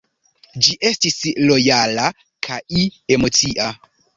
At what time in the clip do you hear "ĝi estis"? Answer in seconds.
0.67-1.19